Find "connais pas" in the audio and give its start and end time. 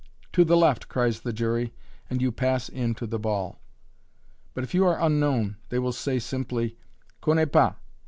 7.21-7.73